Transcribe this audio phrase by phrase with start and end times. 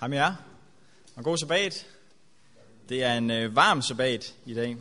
[0.00, 0.34] Hej med jer.
[1.16, 1.86] Og god sabbat.
[2.88, 4.76] Det er en øh, varm sabbat i dag.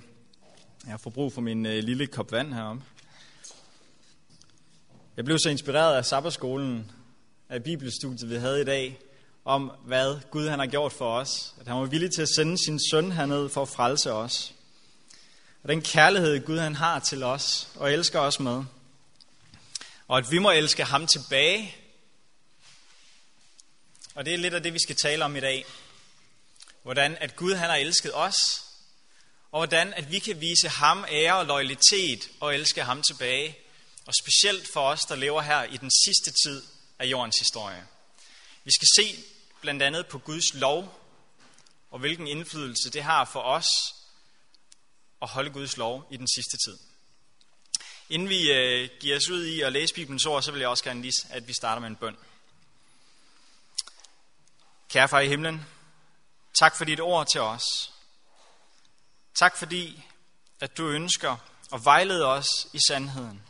[0.88, 2.84] Jeg får brug for min øh, lille kop vand herom.
[5.18, 6.92] Jeg blev så inspireret af sabbatskolen,
[7.50, 9.00] af bibelstudiet, vi havde i dag,
[9.46, 11.56] om hvad Gud han har gjort for os.
[11.60, 14.54] At han var villig til at sende sin søn herned for at frelse os.
[15.64, 18.64] Og den kærlighed, Gud han har til os og elsker os med.
[20.08, 21.76] Og at vi må elske ham tilbage,
[24.18, 25.66] og det er lidt af det, vi skal tale om i dag.
[26.84, 28.36] Hvordan at Gud han har elsket os,
[29.52, 33.58] og hvordan at vi kan vise ham ære og loyalitet og elske ham tilbage.
[34.06, 36.64] Og specielt for os, der lever her i den sidste tid
[37.00, 37.88] af jordens historie.
[38.64, 39.24] Vi skal se
[39.62, 41.02] blandt andet på Guds lov,
[41.92, 43.68] og hvilken indflydelse det har for os
[45.22, 46.78] at holde Guds lov i den sidste tid.
[48.10, 50.84] Inden vi øh, giver os ud i at læse Bibelens ord, så vil jeg også
[50.84, 52.18] gerne lige, at vi starter med en bøn.
[54.90, 55.66] Kære far i himlen,
[56.60, 57.64] tak for dit ord til os.
[59.40, 60.06] Tak fordi,
[60.60, 61.38] at du ønsker
[61.74, 63.44] at vejlede os i sandheden.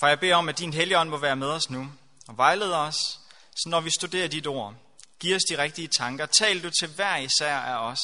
[0.00, 1.92] For jeg beder om, at din helligånd må være med os nu
[2.28, 4.74] og vejlede os, så når vi studerer dit ord,
[5.20, 6.26] giv os de rigtige tanker.
[6.26, 8.00] Tal du til hver især af os,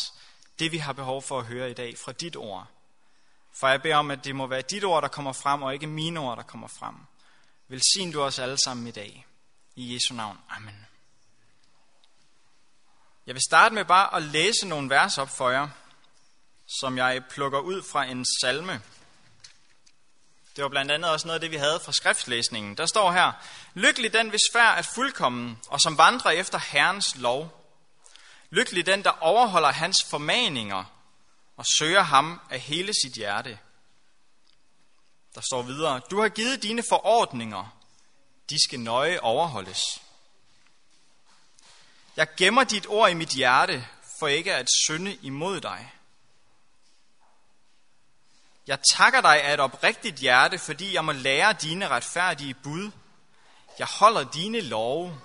[0.58, 2.66] det vi har behov for at høre i dag fra dit ord.
[3.52, 5.86] For jeg beder om, at det må være dit ord, der kommer frem, og ikke
[5.86, 6.94] mine ord, der kommer frem.
[7.68, 9.26] Velsign du os alle sammen i dag.
[9.76, 10.38] I Jesu navn.
[10.50, 10.86] Amen.
[13.26, 15.68] Jeg vil starte med bare at læse nogle vers op for jer,
[16.80, 18.82] som jeg plukker ud fra en salme.
[20.56, 22.76] Det var blandt andet også noget af det, vi havde fra skriftlæsningen.
[22.76, 23.32] Der står her,
[23.74, 27.60] Lykkelig den, hvis færd er fuldkommen, og som vandrer efter Herrens lov.
[28.50, 30.84] Lykkelig den, der overholder hans formaninger,
[31.56, 33.58] og søger ham af hele sit hjerte.
[35.34, 37.76] Der står videre, Du har givet dine forordninger,
[38.50, 39.80] de skal nøje overholdes.
[42.16, 43.86] Jeg gemmer dit ord i mit hjerte,
[44.18, 45.92] for ikke at synde imod dig.
[48.66, 52.90] Jeg takker dig af et oprigtigt hjerte, fordi jeg må lære dine retfærdige bud.
[53.78, 55.20] Jeg holder dine love.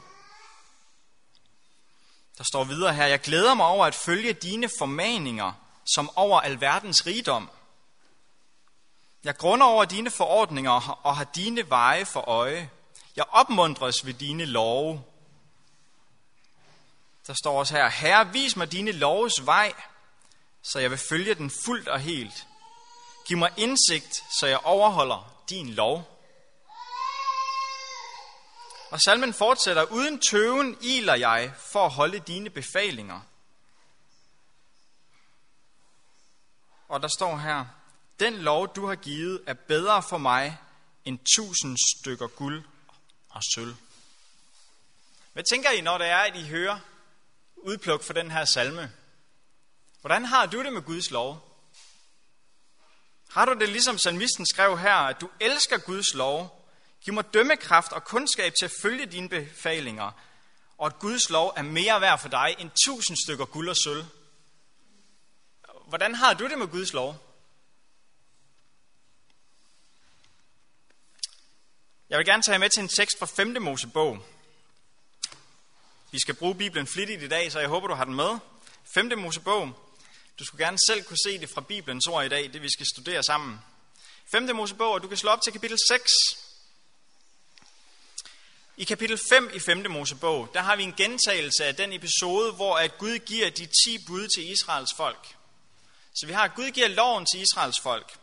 [2.37, 5.53] Der står videre her, jeg glæder mig over at følge dine formaninger,
[5.95, 7.49] som over alverdens rigdom.
[9.23, 12.69] Jeg grunder over dine forordninger og har dine veje for øje.
[13.15, 15.03] Jeg opmuntres ved dine love.
[17.29, 19.73] Der står også her, Herre, vis mig dine loves vej,
[20.61, 22.47] så jeg vil følge den fuldt og helt.
[23.27, 26.23] Giv mig indsigt, så jeg overholder din lov.
[28.91, 33.21] Og salmen fortsætter, uden tøven iler jeg for at holde dine befalinger.
[36.87, 37.65] Og der står her,
[38.19, 40.57] den lov, du har givet, er bedre for mig
[41.05, 42.63] end tusind stykker guld
[43.29, 43.75] og sølv.
[45.33, 46.79] Hvad tænker I, når det er, at I hører
[47.63, 48.91] udpluk for den her salme.
[50.01, 51.45] Hvordan har du det med Guds lov?
[53.29, 56.65] Har du det ligesom salmisten skrev her, at du elsker Guds lov,
[57.01, 60.11] giv mig dømmekraft og kundskab til at følge dine befalinger,
[60.77, 64.05] og at Guds lov er mere værd for dig end tusind stykker guld og sølv?
[65.87, 67.17] Hvordan har du det med Guds lov?
[72.09, 73.61] Jeg vil gerne tage med til en tekst fra 5.
[73.61, 74.25] Mosebog,
[76.11, 78.39] vi skal bruge Bibelen flittigt i dag, så jeg håber, du har den med.
[78.93, 79.11] 5.
[79.17, 79.73] Mosebog.
[80.39, 82.85] Du skulle gerne selv kunne se det fra Bibelens ord i dag, det vi skal
[82.95, 83.59] studere sammen.
[84.31, 84.55] 5.
[84.55, 86.11] Mosebog, og du kan slå op til kapitel 6.
[88.77, 89.91] I kapitel 5 i 5.
[89.91, 94.05] Mosebog, der har vi en gentagelse af den episode, hvor at Gud giver de 10
[94.07, 95.35] bud til Israels folk.
[96.15, 98.17] Så vi har, at Gud giver loven til Israels folk.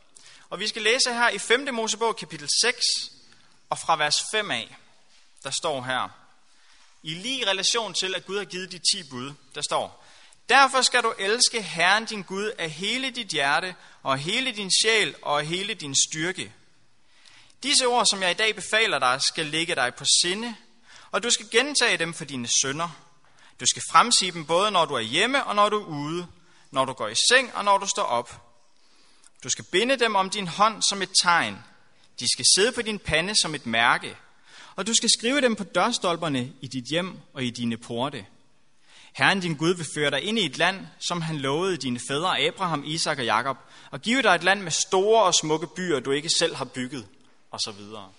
[0.51, 1.75] Og vi skal læse her i 5.
[1.75, 2.85] Mosebog kapitel 6
[3.71, 4.77] og fra vers 5 af.
[5.43, 6.26] Der står her,
[7.03, 9.33] i lige relation til, at Gud har givet de ti bud.
[9.55, 10.07] Der står,
[10.49, 14.71] Derfor skal du elske Herren din Gud af hele dit hjerte, og af hele din
[14.71, 16.53] sjæl, og af hele din styrke.
[17.63, 20.57] Disse ord, som jeg i dag befaler dig, skal ligge dig på sinde,
[21.11, 22.89] og du skal gentage dem for dine sønner.
[23.61, 26.27] Du skal fremsige dem både, når du er hjemme og når du er ude,
[26.71, 28.43] når du går i seng og når du står op.
[29.45, 31.59] Du skal binde dem om din hånd som et tegn.
[32.21, 34.17] De skal sidde på din pande som et mærke
[34.77, 38.27] og du skal skrive dem på dørstolperne i dit hjem og i dine porte.
[39.13, 42.41] Herren din Gud vil føre dig ind i et land, som han lovede dine fædre
[42.41, 43.57] Abraham, Isak og Jakob,
[43.91, 47.07] og give dig et land med store og smukke byer, du ikke selv har bygget,
[47.51, 48.13] og så videre.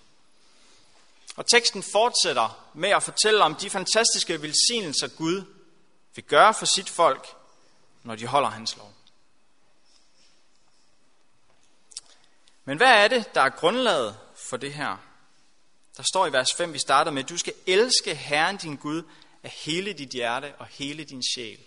[1.36, 5.44] Og teksten fortsætter med at fortælle om de fantastiske velsignelser Gud
[6.15, 7.27] vil gøre for sit folk,
[8.04, 8.94] når de holder hans lov.
[12.65, 14.18] Men hvad er det, der er grundlaget
[14.50, 15.06] for det her?
[15.98, 19.04] Der står i vers 5, vi starter med, du skal elske Herren din Gud
[19.44, 21.60] af hele dit hjerte og hele din sjæl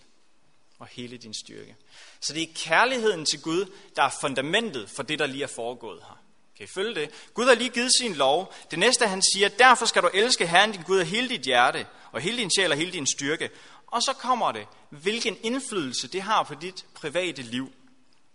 [0.79, 1.77] og hele din styrke.
[2.21, 6.01] Så det er kærligheden til Gud, der er fundamentet for det, der lige er foregået
[6.09, 6.21] her.
[6.57, 7.11] Kan I følge det?
[7.35, 8.55] Gud har lige givet sin lov.
[8.71, 11.87] Det næste, han siger, derfor skal du elske Herren din Gud af hele dit hjerte,
[12.13, 13.51] og hele din sjæl og hele din styrke.
[13.87, 17.73] Og så kommer det, hvilken indflydelse det har på dit private liv.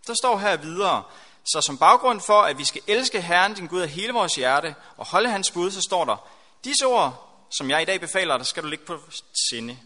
[0.07, 1.03] Der står her videre,
[1.45, 4.75] så som baggrund for, at vi skal elske Herren din Gud af hele vores hjerte
[4.97, 6.27] og holde hans bud, så står der,
[6.63, 9.00] disse ord, som jeg i dag befaler dig, skal du ligge på
[9.50, 9.80] sinde.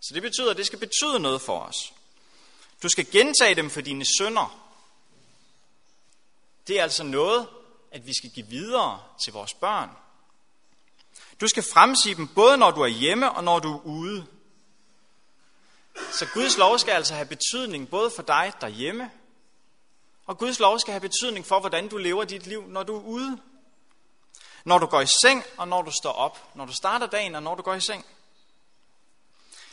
[0.00, 1.92] Så det betyder, at det skal betyde noget for os.
[2.82, 4.58] Du skal gentage dem for dine sønner.
[6.66, 7.48] Det er altså noget,
[7.92, 9.90] at vi skal give videre til vores børn.
[11.40, 14.26] Du skal fremsige dem både når du er hjemme og når du er ude.
[16.12, 19.10] Så Guds lov skal altså have betydning både for dig derhjemme,
[20.26, 23.02] og Guds lov skal have betydning for, hvordan du lever dit liv, når du er
[23.02, 23.38] ude.
[24.64, 26.54] Når du går i seng, og når du står op.
[26.54, 28.06] Når du starter dagen, og når du går i seng.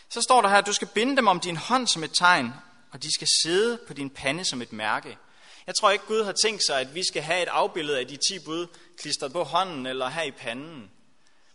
[0.09, 2.53] Så står der her, at du skal binde dem om din hånd som et tegn,
[2.91, 5.17] og de skal sidde på din pande som et mærke.
[5.67, 8.17] Jeg tror ikke, Gud har tænkt sig, at vi skal have et afbillede af de
[8.17, 8.67] ti bud
[8.97, 10.91] klistret på hånden eller her i panden.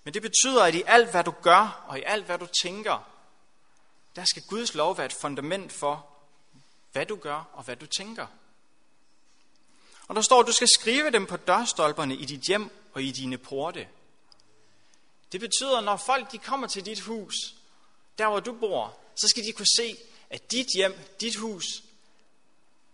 [0.05, 3.09] Men det betyder, at i alt, hvad du gør, og i alt, hvad du tænker,
[4.17, 6.07] der skal Guds lov være et fundament for,
[6.93, 8.27] hvad du gør og hvad du tænker.
[10.09, 13.11] Og der står, at du skal skrive dem på dørstolperne i dit hjem og i
[13.11, 13.89] dine porte.
[15.33, 17.35] Det betyder, at når folk de kommer til dit hus,
[18.19, 19.97] der hvor du bor, så skal de kunne se,
[20.31, 21.65] at dit hjem, dit hus,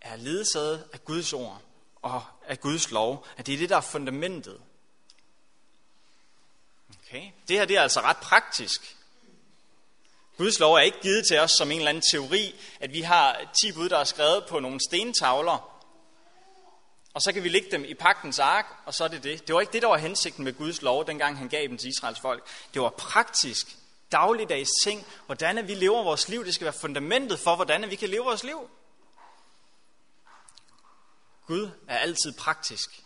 [0.01, 1.61] er ledsaget af Guds ord
[2.01, 3.27] og af Guds lov.
[3.37, 4.61] At det er det, der er fundamentet.
[6.89, 7.31] Okay.
[7.47, 8.97] Det her det er altså ret praktisk.
[10.37, 13.51] Guds lov er ikke givet til os som en eller anden teori, at vi har
[13.61, 15.80] 10 bud, der er skrevet på nogle stentavler,
[17.13, 19.47] og så kan vi lægge dem i pagtens ark, og så er det det.
[19.47, 21.89] Det var ikke det, der var hensigten med Guds lov, dengang han gav dem til
[21.89, 22.47] Israels folk.
[22.73, 23.77] Det var praktisk,
[24.11, 26.45] dagligdags ting, hvordan vi lever vores liv.
[26.45, 28.69] Det skal være fundamentet for, hvordan vi kan leve vores liv.
[31.47, 33.03] Gud er altid praktisk.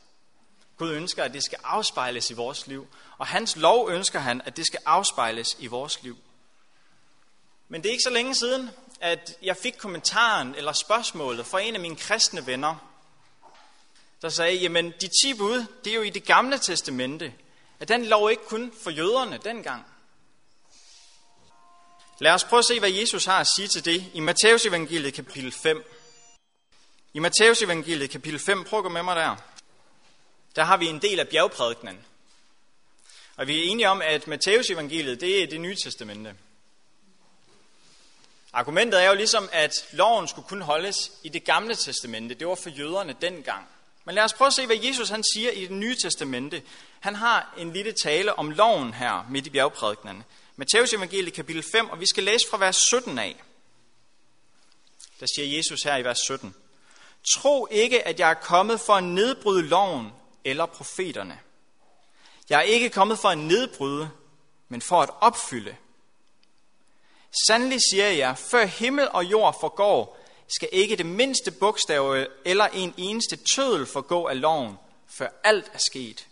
[0.77, 2.87] Gud ønsker, at det skal afspejles i vores liv.
[3.17, 6.17] Og hans lov ønsker han, at det skal afspejles i vores liv.
[7.67, 8.69] Men det er ikke så længe siden,
[9.01, 12.94] at jeg fik kommentaren eller spørgsmålet fra en af mine kristne venner,
[14.21, 17.33] der sagde, jamen de ti bud, det er jo i det gamle testamente.
[17.79, 19.85] At den lov ikke kun for jøderne dengang.
[22.19, 25.13] Lad os prøve at se, hvad Jesus har at sige til det i Matteus evangeliet
[25.13, 25.83] kapitel 5.
[27.13, 29.35] I Matteus evangeliet kapitel 5, prøv at gå med mig der.
[30.55, 32.05] Der har vi en del af bjergprædikenen.
[33.35, 36.35] Og vi er enige om, at Matteus evangeliet, det er det nye testamente.
[38.53, 42.35] Argumentet er jo ligesom, at loven skulle kun holdes i det gamle testamente.
[42.35, 43.67] Det var for jøderne dengang.
[44.05, 46.63] Men lad os prøve at se, hvad Jesus han siger i det nye testamente.
[46.99, 50.23] Han har en lille tale om loven her midt i bjergprædikenen.
[50.55, 53.43] Matteus evangeliet kapitel 5, og vi skal læse fra vers 17 af.
[55.19, 56.55] Der siger Jesus her i vers 17.
[57.33, 60.11] Tro ikke, at jeg er kommet for at nedbryde loven
[60.43, 61.39] eller profeterne.
[62.49, 64.09] Jeg er ikke kommet for at nedbryde,
[64.69, 65.75] men for at opfylde.
[67.47, 72.93] Sandelig siger jeg, før himmel og jord forgår, skal ikke det mindste bogstav eller en
[72.97, 74.77] eneste tødel forgå af loven,
[75.07, 76.27] før alt er sket.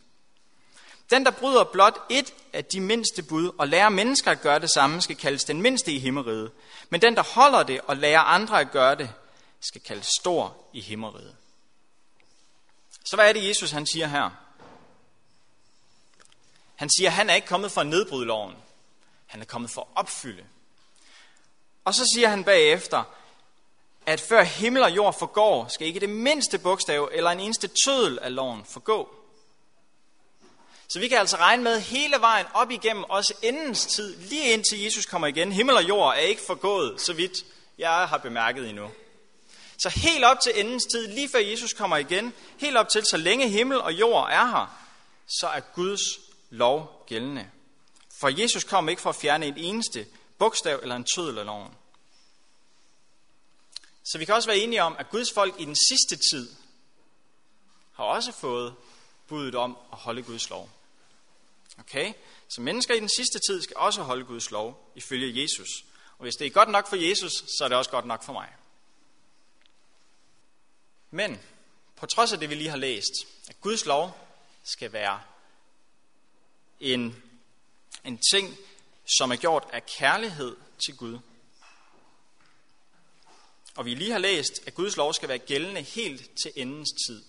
[1.09, 4.69] Den, der bryder blot et af de mindste bud og lærer mennesker at gøre det
[4.69, 6.51] samme, skal kaldes den mindste i himmeriget.
[6.89, 9.09] Men den, der holder det og lærer andre at gøre det,
[9.59, 11.35] skal kaldes stor i himmeriget.
[13.05, 14.29] Så hvad er det, Jesus han siger her?
[16.75, 18.55] Han siger, at han er ikke kommet for at nedbryde loven.
[19.25, 20.43] Han er kommet for at opfylde.
[21.85, 23.03] Og så siger han bagefter,
[24.05, 28.19] at før himmel og jord forgår, skal ikke det mindste bogstav eller en eneste tødel
[28.19, 29.09] af loven forgå.
[30.89, 34.83] Så vi kan altså regne med hele vejen op igennem, også endens tid, lige indtil
[34.83, 35.51] Jesus kommer igen.
[35.51, 37.45] Himmel og jord er ikke forgået, så vidt
[37.77, 38.89] jeg har bemærket endnu.
[39.77, 43.17] Så helt op til endens tid, lige før Jesus kommer igen, helt op til så
[43.17, 44.79] længe himmel og jord er her,
[45.27, 46.01] så er Guds
[46.49, 47.49] lov gældende.
[48.19, 50.05] For Jesus kom ikke for at fjerne en eneste
[50.39, 51.71] bogstav eller en tødel af loven.
[54.03, 56.55] Så vi kan også være enige om, at Guds folk i den sidste tid
[57.93, 58.75] har også fået
[59.27, 60.69] budet om at holde Guds lov.
[61.79, 62.13] Okay?
[62.49, 65.69] Så mennesker i den sidste tid skal også holde Guds lov ifølge Jesus.
[66.17, 68.33] Og hvis det er godt nok for Jesus, så er det også godt nok for
[68.33, 68.49] mig.
[71.11, 71.41] Men
[71.95, 73.13] på trods af det, vi lige har læst,
[73.49, 74.17] at Guds lov
[74.63, 75.21] skal være
[76.79, 77.23] en,
[78.05, 78.57] en ting,
[79.17, 80.55] som er gjort af kærlighed
[80.85, 81.19] til Gud.
[83.75, 87.23] Og vi lige har læst, at Guds lov skal være gældende helt til endens tid.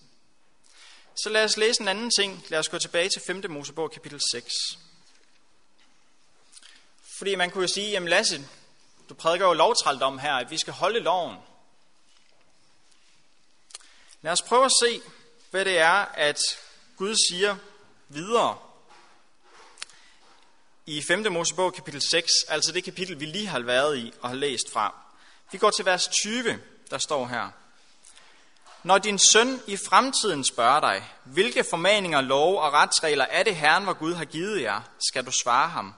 [1.23, 2.45] Så lad os læse en anden ting.
[2.49, 3.43] Lad os gå tilbage til 5.
[3.49, 4.53] Mosebog kapitel 6.
[7.17, 8.47] Fordi man kunne jo sige, jamen Lasse,
[9.09, 11.37] du prædiker jo lovtrældom her, at vi skal holde loven.
[14.21, 15.01] Lad os prøve at se,
[15.51, 16.39] hvad det er, at
[16.97, 17.55] Gud siger
[18.09, 18.57] videre
[20.85, 21.31] i 5.
[21.31, 25.04] Mosebog kapitel 6, altså det kapitel, vi lige har været i og har læst fra.
[25.51, 26.59] Vi går til vers 20,
[26.91, 27.49] der står her.
[28.83, 33.83] Når din søn i fremtiden spørger dig, hvilke formaninger, lov og retsregler er det Herren,
[33.83, 35.93] hvor Gud har givet jer, skal du svare ham.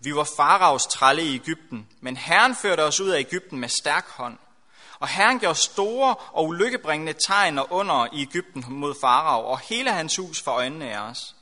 [0.00, 4.08] Vi var faraos tralle i Ægypten, men Herren førte os ud af Ægypten med stærk
[4.08, 4.38] hånd.
[4.98, 9.92] Og Herren gjorde store og ulykkebringende tegn og under i Ægypten mod farao og hele
[9.92, 11.34] hans hus for øjnene af os.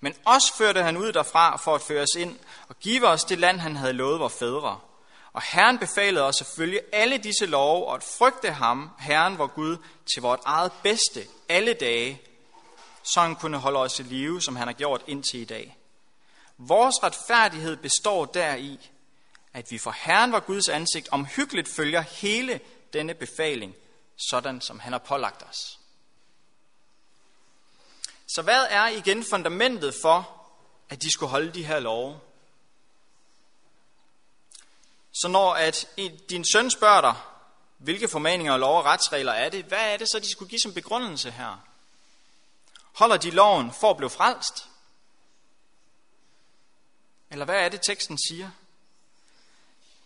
[0.00, 2.38] Men os førte han ud derfra for at føre os ind
[2.68, 4.80] og give os det land, han havde lovet vores fædre.
[5.34, 9.46] Og Herren befalede os at følge alle disse love og at frygte ham, Herren vor
[9.46, 9.76] Gud,
[10.12, 12.22] til vort eget bedste alle dage,
[13.02, 15.76] så han kunne holde os i live, som han har gjort indtil i dag.
[16.58, 18.90] Vores retfærdighed består deri,
[19.52, 22.60] at vi for Herren vor Guds ansigt omhyggeligt følger hele
[22.92, 23.74] denne befaling,
[24.30, 25.78] sådan som han har pålagt os.
[28.26, 30.46] Så hvad er igen fundamentet for,
[30.88, 32.20] at de skulle holde de her love?
[35.24, 35.88] Så når at
[36.30, 37.14] din søn spørger dig,
[37.78, 40.60] hvilke formaninger og lov og retsregler er det, hvad er det så, de skulle give
[40.60, 41.58] som begrundelse her?
[42.92, 44.68] Holder de loven for at blive frelst?
[47.30, 48.50] Eller hvad er det, teksten siger?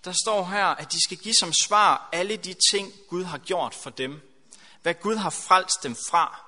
[0.04, 3.74] Der står her, at de skal give som svar alle de ting, Gud har gjort
[3.74, 4.20] for dem.
[4.82, 6.40] Hvad Gud har frelst dem fra.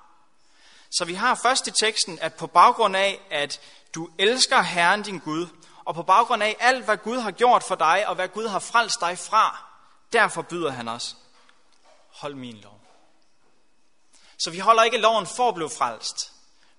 [0.91, 3.61] Så vi har først i teksten, at på baggrund af, at
[3.95, 5.47] du elsker Herren din Gud,
[5.91, 8.59] og på baggrund af alt, hvad Gud har gjort for dig, og hvad Gud har
[8.59, 9.71] frelst dig fra,
[10.13, 11.17] derfor byder han os,
[12.09, 12.81] hold min lov.
[14.39, 16.33] Så vi holder ikke loven for at blive frelst,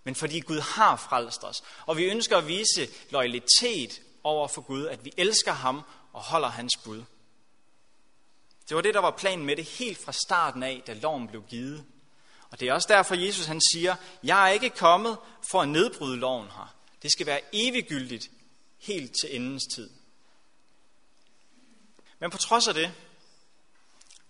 [0.03, 1.63] men fordi Gud har frelst os.
[1.85, 5.81] Og vi ønsker at vise loyalitet over for Gud, at vi elsker ham
[6.13, 7.03] og holder hans bud.
[8.69, 11.43] Det var det, der var planen med det helt fra starten af, da loven blev
[11.43, 11.85] givet.
[12.51, 15.17] Og det er også derfor, Jesus han siger, jeg er ikke kommet
[15.51, 16.75] for at nedbryde loven her.
[17.01, 18.29] Det skal være eviggyldigt
[18.81, 19.89] helt til endens tid.
[22.19, 22.91] Men på trods af det,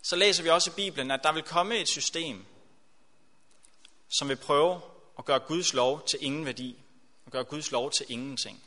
[0.02, 2.46] så læser vi også i Bibelen, at der vil komme et system,
[4.10, 4.82] som vil prøve
[5.18, 6.84] at gøre Guds lov til ingen værdi,
[7.26, 8.64] og gøre Guds lov til ingenting.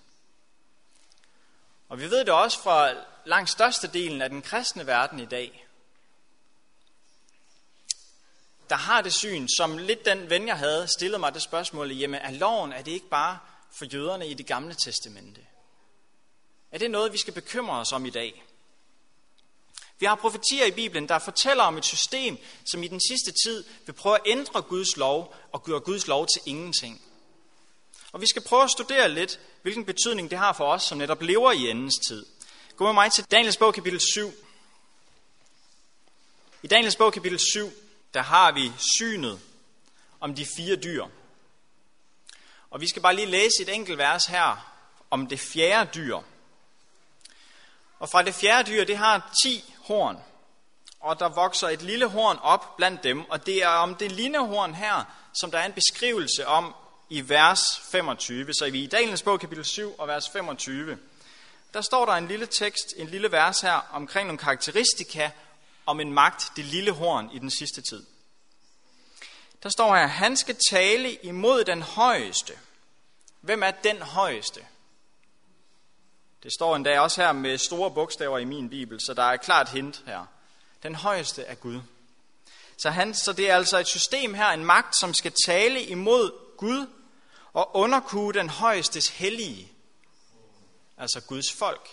[1.88, 2.92] Og vi ved det også fra
[3.26, 5.66] langt størstedelen af den kristne verden i dag,
[8.70, 12.20] der har det syn, som lidt den ven, jeg havde, stillet mig det spørgsmål, jamen
[12.20, 13.38] er loven, er det ikke bare
[13.72, 15.40] for jøderne i det gamle testamente?
[16.74, 18.44] Er det noget, vi skal bekymre os om i dag?
[19.98, 23.64] Vi har profetier i Bibelen, der fortæller om et system, som i den sidste tid
[23.86, 27.02] vil prøve at ændre Guds lov og gøre Guds lov til ingenting.
[28.12, 31.22] Og vi skal prøve at studere lidt, hvilken betydning det har for os, som netop
[31.22, 32.26] lever i endens tid.
[32.76, 34.34] Gå med mig til Daniels bog kapitel 7.
[36.62, 37.72] I Daniels bog kapitel 7,
[38.14, 39.40] der har vi synet
[40.20, 41.06] om de fire dyr.
[42.70, 44.74] Og vi skal bare lige læse et enkelt vers her
[45.10, 46.18] om det fjerde dyr.
[48.04, 50.16] Og fra det fjerde dyr, det har 10 horn.
[51.00, 53.30] Og der vokser et lille horn op blandt dem.
[53.30, 55.04] Og det er om det lille horn her,
[55.40, 56.74] som der er en beskrivelse om
[57.10, 58.54] i vers 25.
[58.54, 60.98] Så vi i Daniels bog kapitel 7 og vers 25.
[61.74, 65.30] Der står der en lille tekst, en lille vers her omkring nogle karakteristika
[65.86, 68.06] om en magt, det lille horn i den sidste tid.
[69.62, 72.52] Der står her, han skal tale imod den højeste.
[73.40, 74.60] Hvem er den højeste?
[76.44, 79.40] Det står endda også her med store bogstaver i min bibel, så der er et
[79.40, 80.26] klart hint her.
[80.82, 81.80] Den højeste er Gud.
[82.78, 86.56] Så, han, så det er altså et system her, en magt, som skal tale imod
[86.56, 86.86] Gud
[87.52, 89.72] og underkue den højestes hellige,
[90.98, 91.88] altså Guds folk.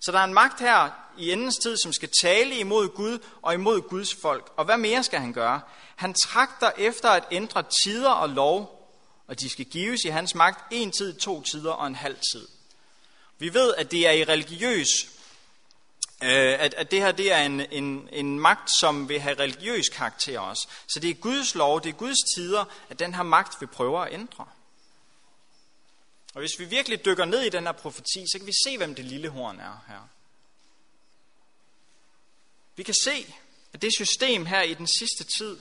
[0.00, 3.54] Så der er en magt her i endens tid, som skal tale imod Gud og
[3.54, 4.52] imod Guds folk.
[4.56, 5.60] Og hvad mere skal han gøre?
[5.96, 8.88] Han trakter efter at ændre tider og lov,
[9.26, 12.48] og de skal gives i hans magt en tid, to tider og en halv tid.
[13.38, 14.88] Vi ved, at det er i religiøs,
[16.22, 19.88] øh, at, at det her det er en, en, en magt, som vil have religiøs
[19.88, 20.68] karakter også.
[20.86, 24.06] Så det er Guds lov, det er Guds tider, at den her magt vil prøve
[24.06, 24.46] at ændre.
[26.34, 28.94] Og hvis vi virkelig dykker ned i den her profeti, så kan vi se, hvem
[28.94, 30.08] det lille horn er her.
[32.76, 33.34] Vi kan se,
[33.72, 35.58] at det system her i den sidste tid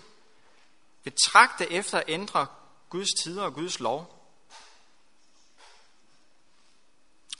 [1.03, 1.13] vil
[1.71, 2.47] efter at ændre
[2.89, 4.14] Guds tider og Guds lov.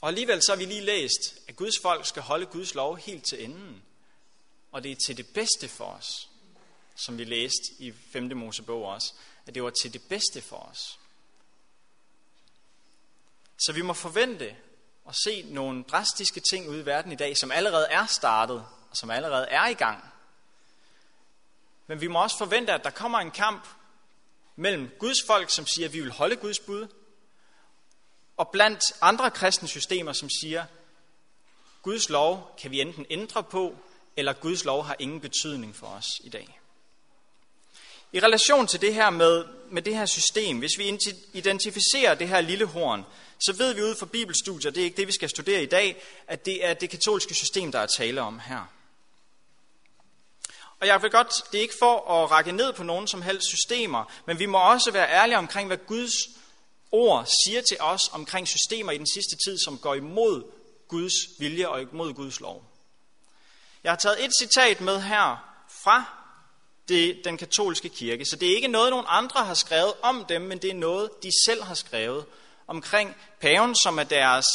[0.02, 3.26] Og alligevel så har vi lige læst, at Guds folk skal holde Guds lov helt
[3.30, 3.84] til enden.
[4.72, 6.30] Og det er til det bedste for os,
[6.96, 8.38] som vi læste i 5.
[8.38, 9.14] Mosebog også,
[9.46, 11.00] at det var til det bedste for os.
[13.58, 14.56] Så vi må forvente,
[15.08, 18.98] at se nogle drastiske ting ude i verden i dag, som allerede er startet, og
[18.98, 20.04] som allerede er i gang.
[21.88, 23.68] Men vi må også forvente, at der kommer en kamp
[24.56, 26.88] mellem Guds folk, som siger, at vi vil holde Guds bud,
[28.38, 30.66] og blandt andre kristne systemer, som siger,
[31.82, 33.76] Guds lov kan vi enten ændre på,
[34.18, 36.60] eller Guds lov har ingen betydning for os i dag.
[38.12, 41.00] I relation til det her med, med det her system, hvis vi
[41.34, 43.06] identificerer det her lille horn,
[43.40, 46.04] så ved vi ud fra bibelstudier, det er ikke det, vi skal studere i dag,
[46.28, 48.66] at det er det katolske system, der er tale om her.
[50.80, 53.48] Og jeg vil godt, det er ikke for at række ned på nogen som helst
[53.48, 56.14] systemer, men vi må også være ærlige omkring, hvad Guds
[56.92, 60.44] ord siger til os omkring systemer i den sidste tid, som går imod
[60.88, 62.64] Guds vilje og imod Guds lov.
[63.84, 66.04] Jeg har taget et citat med her fra
[66.88, 70.42] det, den katolske kirke, så det er ikke noget, nogen andre har skrevet om dem,
[70.42, 72.26] men det er noget, de selv har skrevet
[72.68, 74.46] omkring paven, som er deres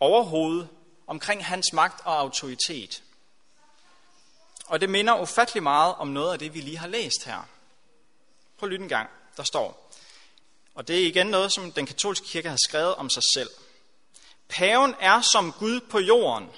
[0.00, 0.66] overhoved,
[1.06, 3.02] omkring hans magt og autoritet.
[4.66, 7.48] Og det minder ufattelig meget om noget af det, vi lige har læst her.
[8.58, 9.10] Prøv at lytte en gang.
[9.36, 9.92] Der står,
[10.74, 13.50] og det er igen noget, som den katolske kirke har skrevet om sig selv.
[14.48, 16.48] Paven er som Gud på jorden,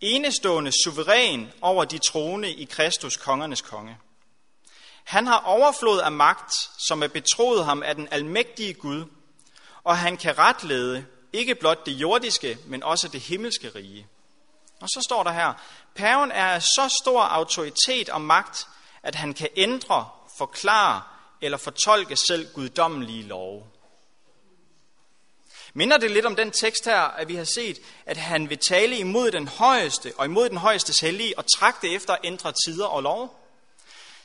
[0.00, 3.98] enestående suveræn over de troende i Kristus, kongernes konge.
[5.04, 6.52] Han har overflod af magt,
[6.88, 9.04] som er betroet ham af den almægtige Gud,
[9.84, 14.06] og han kan retlede ikke blot det jordiske, men også det himmelske rige.
[14.80, 15.52] Og så står der her,
[15.94, 18.68] paven er af så stor autoritet og magt,
[19.02, 20.08] at han kan ændre,
[20.38, 21.02] forklare
[21.40, 23.64] eller fortolke selv guddommelige love.
[25.74, 28.98] Minder det lidt om den tekst her, at vi har set, at han vil tale
[28.98, 33.02] imod den højeste og imod den højeste hellige og trække efter at ændre tider og
[33.02, 33.46] lov?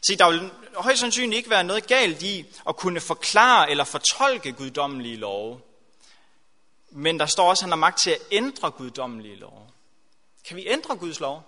[0.08, 4.52] Se, der vil højst sandsynligt ikke være noget galt i at kunne forklare eller fortolke
[4.52, 5.62] guddommelige love.
[6.90, 9.70] Men der står også, at han har magt til at ændre guddommelige love.
[10.46, 11.44] Kan vi ændre Guds lov?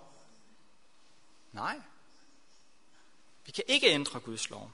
[1.52, 1.76] Nej.
[3.46, 4.70] Vi kan ikke ændre Guds lov.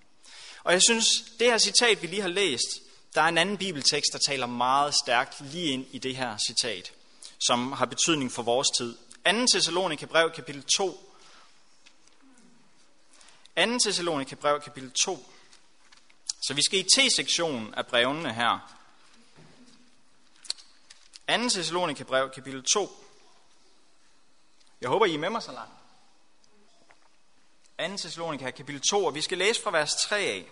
[0.64, 1.06] Og jeg synes,
[1.38, 2.82] det her citat, vi lige har læst,
[3.14, 6.92] der er en anden bibeltekst, der taler meget stærkt lige ind i det her citat,
[7.46, 8.96] som har betydning for vores tid.
[9.26, 9.46] 2.
[9.52, 11.12] Thessalonika brev, kapitel 2.
[13.56, 13.78] 2.
[13.78, 15.26] Thessalonika brev, kapitel 2.
[16.42, 18.76] Så vi skal i T-sektionen af brevene her.
[21.28, 21.48] 2.
[21.48, 23.04] Thessalonika brev, kapitel 2.
[24.80, 25.79] Jeg håber, I er med mig så langt.
[27.88, 27.96] 2.
[27.96, 30.44] Thessalonika, kapitel 2, og vi skal læse fra vers 3 af.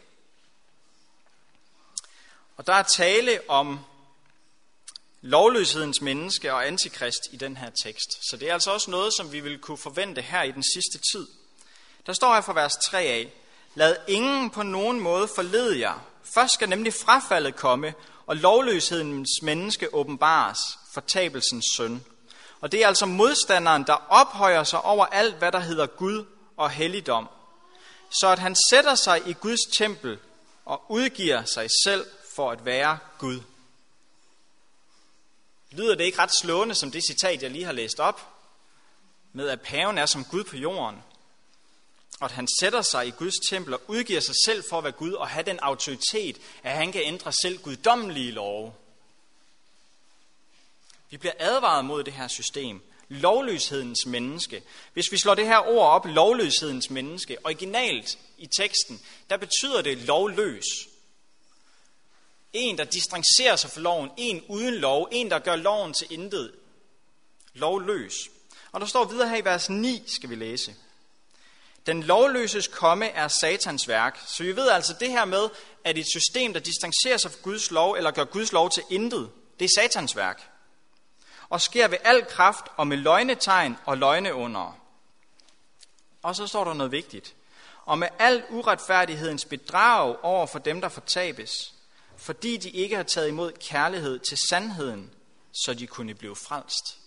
[2.56, 3.80] Og der er tale om
[5.20, 8.30] lovløshedens menneske og antikrist i den her tekst.
[8.30, 10.98] Så det er altså også noget, som vi vil kunne forvente her i den sidste
[11.12, 11.26] tid.
[12.06, 13.32] Der står her fra vers 3 af,
[13.74, 16.04] Lad ingen på nogen måde forlede jer.
[16.24, 17.94] Først skal nemlig frafaldet komme,
[18.26, 20.58] og lovløshedens menneske åbenbares,
[20.92, 22.04] fortabelsens søn.
[22.60, 26.24] Og det er altså modstanderen, der ophøjer sig over alt, hvad der hedder Gud
[26.58, 27.28] og helligdom.
[28.20, 30.18] Så at han sætter sig i Guds tempel
[30.64, 33.40] og udgiver sig selv for at være Gud.
[35.70, 38.28] Lyder det ikke ret slående som det citat, jeg lige har læst op?
[39.32, 41.02] Med at paven er som Gud på jorden,
[42.20, 44.92] og at han sætter sig i Guds tempel og udgiver sig selv for at være
[44.92, 48.72] Gud og have den autoritet, at han kan ændre selv guddommelige love.
[51.10, 52.82] Vi bliver advaret mod det her system.
[53.08, 54.62] Lovløshedens menneske.
[54.92, 59.98] Hvis vi slår det her ord op, lovløshedens menneske, originalt i teksten, der betyder det
[59.98, 60.64] lovløs.
[62.52, 64.10] En, der distancerer sig fra loven.
[64.16, 65.08] En uden lov.
[65.12, 66.52] En, der gør loven til intet.
[67.54, 68.14] Lovløs.
[68.72, 70.74] Og der står videre her i vers 9, skal vi læse.
[71.86, 74.20] Den lovløses komme er satans værk.
[74.26, 75.48] Så vi ved altså det her med,
[75.84, 79.30] at et system, der distancerer sig fra Guds lov, eller gør Guds lov til intet,
[79.58, 80.50] det er satans værk.
[81.50, 84.78] Og sker ved al kraft og med løgnetegn og løgneunder.
[86.22, 87.34] Og så står der noget vigtigt.
[87.84, 91.74] Og med al uretfærdighedens bedrag over for dem, der fortabes,
[92.16, 95.10] fordi de ikke har taget imod kærlighed til sandheden,
[95.64, 96.98] så de kunne blive frelst.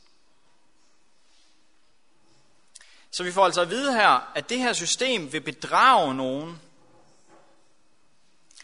[3.12, 6.62] Så vi får altså at vide her, at det her system vil bedrage nogen.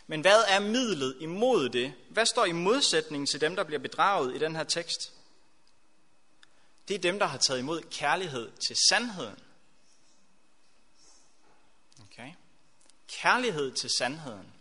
[0.07, 1.93] Men hvad er midlet imod det?
[2.09, 5.13] Hvad står i modsætning til dem, der bliver bedraget i den her tekst?
[6.87, 9.39] Det er dem, der har taget imod kærlighed til sandheden.
[12.01, 12.33] Okay.
[13.07, 14.53] Kærlighed til sandheden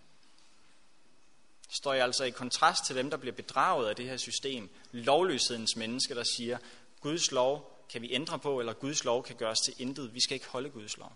[1.69, 4.71] står jeg altså i kontrast til dem, der bliver bedraget af det her system.
[4.93, 6.59] Lovløshedens menneske, der siger,
[7.01, 10.15] Guds lov kan vi ændre på, eller Guds lov kan gøres til intet.
[10.15, 11.13] Vi skal ikke holde Guds lov.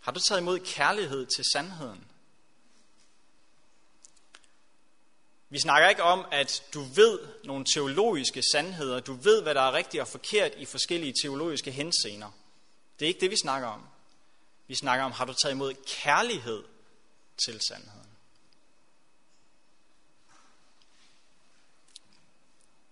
[0.00, 2.06] Har du taget imod kærlighed til sandheden?
[5.54, 9.72] Vi snakker ikke om, at du ved nogle teologiske sandheder, du ved, hvad der er
[9.72, 12.30] rigtigt og forkert i forskellige teologiske henseender.
[12.98, 13.86] Det er ikke det, vi snakker om.
[14.66, 16.64] Vi snakker om, har du taget imod kærlighed
[17.44, 18.08] til sandheden?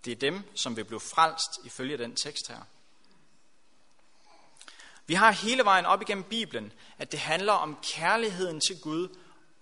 [0.04, 2.62] Det er dem, som vil blive frelst ifølge den tekst her.
[5.06, 9.08] Vi har hele vejen op igennem Bibelen, at det handler om kærligheden til Gud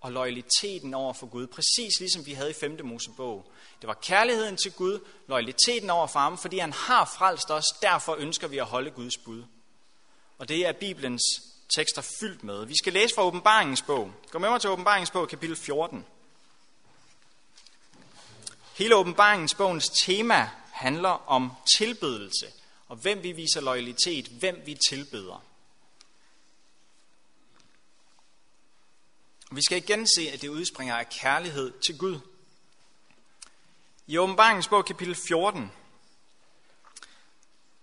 [0.01, 2.81] og loyaliteten over for Gud, præcis ligesom vi havde i 5.
[2.85, 3.53] Mosebog.
[3.81, 8.15] Det var kærligheden til Gud, loyaliteten over for ham, fordi han har frelst os, derfor
[8.15, 9.45] ønsker vi at holde Guds bud.
[10.39, 11.23] Og det er Bibelens
[11.77, 12.65] tekster fyldt med.
[12.65, 14.13] Vi skal læse fra åbenbaringens bog.
[14.31, 16.07] Gå med mig til åbenbaringens bog, kapitel 14.
[18.75, 22.47] Hele åbenbaringens bogens tema handler om tilbedelse,
[22.89, 25.45] og hvem vi viser loyalitet, hvem vi tilbeder.
[29.53, 32.21] Vi skal igen se, at det udspringer af kærlighed til Gud.
[34.07, 35.73] I åbenbaringens bog, kapitel 14,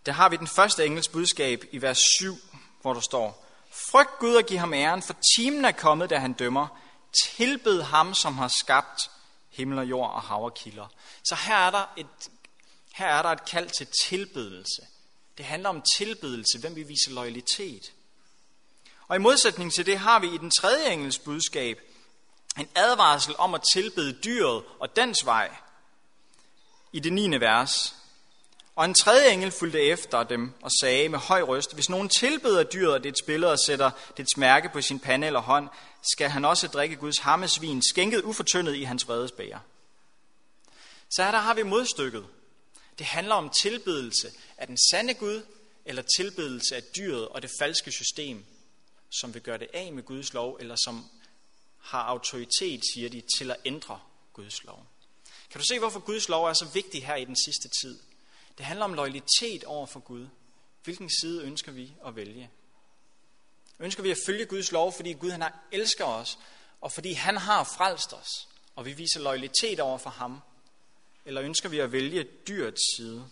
[0.06, 2.38] der har vi den første engels budskab i vers 7,
[2.82, 6.34] hvor der står, Frygt Gud og giv ham æren, for timen er kommet, da han
[6.34, 6.67] dømmer.
[7.25, 9.12] Tilbed ham, som har skabt
[9.49, 10.88] himmel og jord og hav og kilder.
[11.23, 12.30] Så her er der et,
[12.93, 14.82] her er der et kald til tilbedelse.
[15.38, 17.93] Det handler om tilbedelse, hvem vi viser loyalitet.
[19.07, 21.79] Og i modsætning til det har vi i den tredje engels budskab
[22.59, 25.55] en advarsel om at tilbede dyret og dens vej
[26.93, 27.39] i det 9.
[27.39, 27.95] vers.
[28.75, 32.63] Og en tredje engel fulgte efter dem og sagde med høj røst, hvis nogen tilbeder
[32.63, 35.69] dyret og dets billede og sætter dets mærke på sin pande eller hånd,
[36.13, 39.59] skal han også drikke Guds hammesvin, skænket ufortyndet i hans vredesbæger.
[41.09, 42.25] Så her der har vi modstykket.
[42.97, 45.41] Det handler om tilbedelse af den sande Gud,
[45.85, 48.45] eller tilbedelse af dyret og det falske system,
[49.09, 51.05] som vil gøre det af med Guds lov, eller som
[51.79, 53.99] har autoritet, siger de, til at ændre
[54.33, 54.85] Guds lov.
[55.49, 57.99] Kan du se, hvorfor Guds lov er så vigtig her i den sidste tid?
[58.57, 60.27] Det handler om loyalitet over for Gud.
[60.83, 62.49] Hvilken side ønsker vi at vælge?
[63.79, 66.39] Ønsker vi at følge Guds lov, fordi Gud han elsker os,
[66.81, 70.41] og fordi han har frelst os, og vi viser loyalitet over for ham?
[71.25, 73.29] Eller ønsker vi at vælge dyrets side?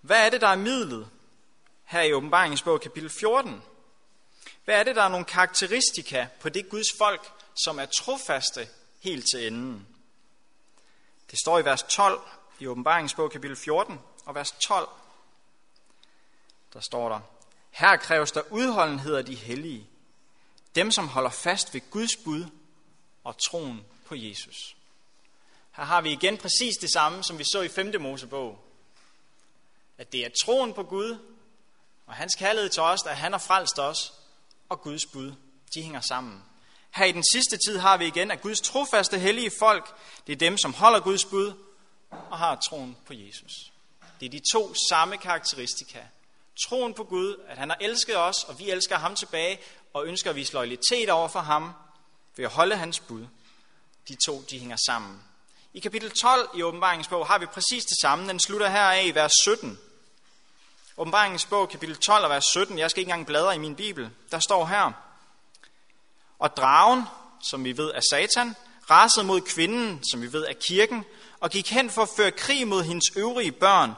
[0.00, 1.10] Hvad er det, der er midlet
[1.90, 3.62] her i åbenbaringens bog, kapitel 14?
[4.64, 7.32] Hvad er det, der er nogle karakteristika på det Guds folk,
[7.64, 8.68] som er trofaste
[9.00, 9.86] helt til enden?
[11.30, 12.20] Det står i vers 12
[12.58, 14.88] i åbenbaringens bog, kapitel 14 og vers 12.
[16.72, 17.20] Der står der,
[17.70, 19.86] her kræves der udholdenhed af de hellige,
[20.74, 22.44] dem som holder fast ved Guds bud
[23.24, 24.76] og troen på Jesus.
[25.72, 28.00] Her har vi igen præcis det samme, som vi så i 5.
[28.00, 28.64] Mosebog.
[29.98, 31.18] At det er troen på Gud
[32.10, 34.12] og hans kærlighed til os, at han har frelst os,
[34.68, 35.32] og Guds bud,
[35.74, 36.42] de hænger sammen.
[36.90, 39.96] Her i den sidste tid har vi igen, at Guds trofaste hellige folk,
[40.26, 41.52] det er dem, som holder Guds bud
[42.10, 43.52] og har troen på Jesus.
[44.20, 45.98] Det er de to samme karakteristika.
[46.66, 49.58] Troen på Gud, at han har elsket os, og vi elsker ham tilbage,
[49.94, 51.72] og ønsker at vise loyalitet over for ham
[52.36, 53.26] ved at holde hans bud.
[54.08, 55.22] De to, de hænger sammen.
[55.74, 58.28] I kapitel 12 i åbenbaringens bog har vi præcis det samme.
[58.28, 59.78] Den slutter her af i vers 17.
[61.00, 62.78] Åbenbaringens bog, kapitel 12 og vers 17.
[62.78, 64.10] Jeg skal ikke engang bladre i min bibel.
[64.30, 64.92] Der står her.
[66.38, 67.02] Og dragen,
[67.50, 68.54] som vi ved er Satan,
[68.90, 71.04] rasede mod kvinden, som vi ved er kirken,
[71.40, 73.92] og gik hen for at føre krig mod hendes øvrige børn,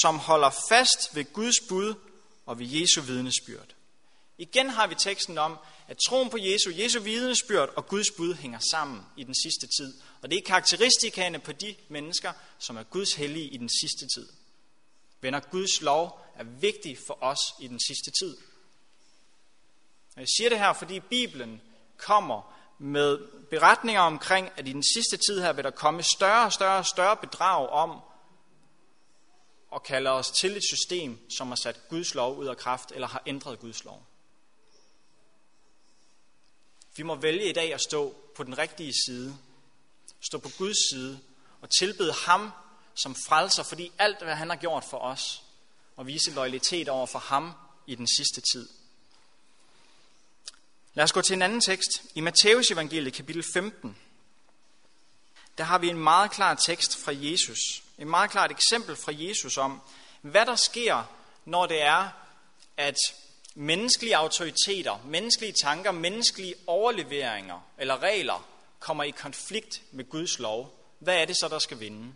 [0.00, 1.94] som holder fast ved Guds bud
[2.46, 3.74] og ved Jesu vidnesbyrd.
[4.38, 8.58] Igen har vi teksten om, at troen på Jesu, Jesu vidnesbyrd og Guds bud hænger
[8.70, 9.94] sammen i den sidste tid.
[10.22, 14.28] Og det er karakteristikerne på de mennesker, som er Guds hellige i den sidste tid.
[15.24, 18.36] Venner, Guds lov er vigtig for os i den sidste tid.
[20.14, 21.60] Og jeg siger det her, fordi Bibelen
[21.96, 23.18] kommer med
[23.50, 26.86] beretninger omkring, at i den sidste tid her vil der komme større og større og
[26.86, 28.00] større bedrag om
[29.74, 33.08] at kalde os til et system, som har sat Guds lov ud af kraft, eller
[33.08, 34.06] har ændret Guds lov.
[36.96, 39.36] Vi må vælge i dag at stå på den rigtige side,
[40.20, 41.20] stå på Guds side
[41.60, 42.50] og tilbede ham
[42.94, 45.42] som frelser, fordi alt, hvad han har gjort for os,
[45.96, 47.52] og vise loyalitet over for ham
[47.86, 48.68] i den sidste tid.
[50.94, 51.90] Lad os gå til en anden tekst.
[52.14, 53.96] I Matteus evangeliet kapitel 15,
[55.58, 57.58] der har vi en meget klar tekst fra Jesus.
[57.98, 59.80] Et meget klart eksempel fra Jesus om,
[60.20, 61.02] hvad der sker,
[61.44, 62.08] når det er,
[62.76, 62.96] at
[63.54, 68.48] menneskelige autoriteter, menneskelige tanker, menneskelige overleveringer eller regler
[68.80, 70.80] kommer i konflikt med Guds lov.
[70.98, 72.14] Hvad er det så, der skal vinde?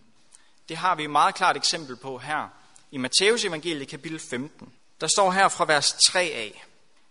[0.69, 2.49] Det har vi et meget klart eksempel på her
[2.91, 4.73] i Matteus evangeliet kapitel 15.
[5.01, 6.65] Der står her fra vers 3 af.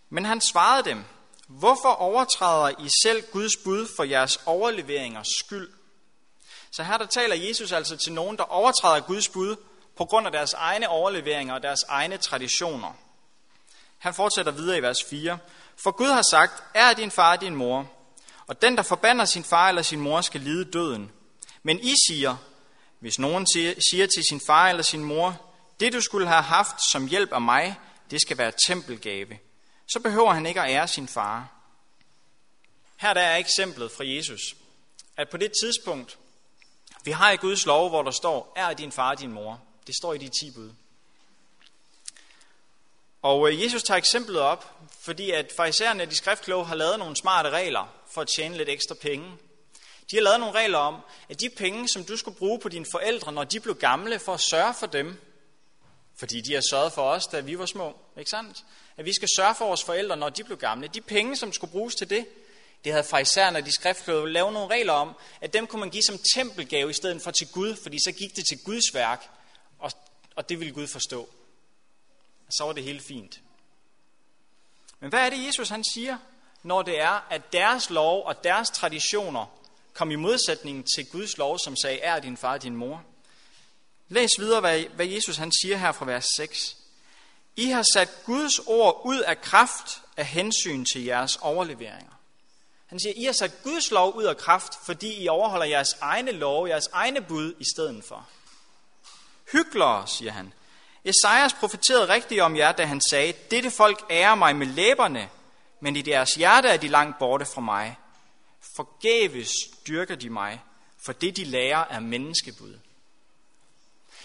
[0.09, 1.03] Men han svarede dem,
[1.47, 5.69] Hvorfor overtræder I selv Guds bud for jeres overleveringers skyld?
[6.71, 9.55] Så her der taler Jesus altså til nogen, der overtræder Guds bud
[9.97, 12.93] på grund af deres egne overleveringer og deres egne traditioner.
[13.97, 15.37] Han fortsætter videre i vers 4.
[15.77, 17.91] For Gud har sagt, er din far din mor,
[18.47, 21.11] og den, der forbander sin far eller sin mor, skal lide døden.
[21.63, 22.35] Men I siger,
[22.99, 23.47] hvis nogen
[23.91, 27.41] siger til sin far eller sin mor, det du skulle have haft som hjælp af
[27.41, 27.75] mig,
[28.11, 29.39] det skal være tempelgave,
[29.87, 31.47] så behøver han ikke at ære sin far.
[32.97, 34.41] Her der er eksemplet fra Jesus,
[35.17, 36.17] at på det tidspunkt,
[37.03, 39.61] vi har i Guds lov, hvor der står, er din far din mor.
[39.87, 40.71] Det står i de ti bud.
[43.21, 47.49] Og øh, Jesus tager eksemplet op, fordi at farisæerne de skriftkloge har lavet nogle smarte
[47.49, 49.31] regler for at tjene lidt ekstra penge.
[50.11, 52.85] De har lavet nogle regler om, at de penge, som du skulle bruge på dine
[52.91, 55.21] forældre, når de blev gamle, for at sørge for dem,
[56.15, 58.65] fordi de har sørget for os, da vi var små, ikke sandt?
[58.97, 60.87] At vi skal sørge for vores forældre, når de blev gamle.
[60.87, 62.25] De penge, som skulle bruges til det,
[62.83, 66.03] det havde farisæerne og de skriftkloge lavet nogle regler om, at dem kunne man give
[66.03, 69.29] som tempelgave i stedet for til Gud, fordi så gik det til Guds værk,
[69.79, 69.91] og,
[70.35, 71.29] og det ville Gud forstå.
[72.47, 73.41] Og så var det helt fint.
[74.99, 76.17] Men hvad er det, Jesus han siger,
[76.63, 79.45] når det er, at deres lov og deres traditioner
[79.97, 83.03] kom i modsætning til Guds lov, som sagde, er din far din mor?
[84.09, 86.77] Læs videre, hvad Jesus han siger her fra vers 6.
[87.55, 92.11] I har sat Guds ord ud af kraft af hensyn til jeres overleveringer.
[92.87, 96.31] Han siger, I har sat Guds lov ud af kraft, fordi I overholder jeres egne
[96.31, 98.27] lov, jeres egne bud i stedet for.
[99.51, 100.53] Hyklere, siger han.
[101.05, 105.29] Esajas profeterede rigtigt om jer, da han sagde, dette folk ærer mig med læberne,
[105.79, 107.97] men i deres hjerte er de langt borte fra mig.
[108.77, 109.49] Forgæves
[109.87, 110.61] dyrker de mig,
[111.05, 112.79] for det de lærer er menneskebud.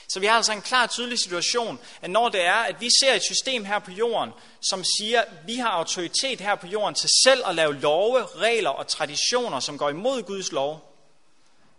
[0.08, 3.14] Så vi har altså en klar tydelig situation, at når det er, at vi ser
[3.14, 7.10] et system her på jorden, som siger, at vi har autoritet her på jorden til
[7.24, 10.96] selv at lave love, regler og traditioner, som går imod Guds lov,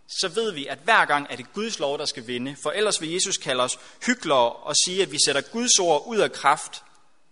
[0.08, 2.56] så ved vi, at hver gang er det Guds lov, der skal vinde.
[2.62, 6.18] For ellers vil Jesus kalde os hyklere og sige, at vi sætter Guds ord ud
[6.18, 6.82] af kraft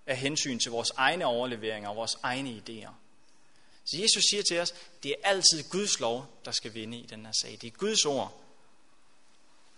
[0.06, 3.01] af hensyn til vores egne overleveringer og vores egne idéer.
[3.92, 7.26] Så Jesus siger til os, det er altid Guds lov, der skal vinde i den
[7.26, 7.58] her sag.
[7.60, 8.42] Det er Guds ord,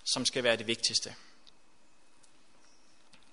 [0.05, 1.15] som skal være det vigtigste.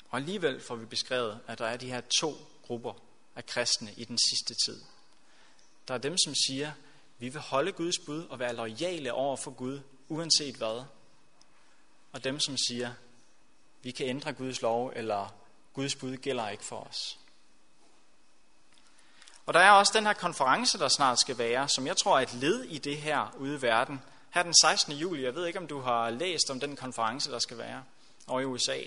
[0.09, 2.93] Og alligevel får vi beskrevet, at der er de her to grupper
[3.35, 4.81] af kristne i den sidste tid.
[5.87, 6.71] Der er dem, som siger,
[7.17, 10.83] vi vil holde Guds bud og være lojale over for Gud, uanset hvad.
[12.11, 12.93] Og dem, som siger,
[13.81, 15.35] vi kan ændre Guds lov, eller
[15.73, 17.19] Guds bud gælder ikke for os.
[19.51, 22.21] Og der er også den her konference, der snart skal være, som jeg tror er
[22.21, 24.93] et led i det her ude i verden, her den 16.
[24.93, 25.23] juli.
[25.23, 27.83] Jeg ved ikke, om du har læst om den konference, der skal være
[28.27, 28.77] over i USA.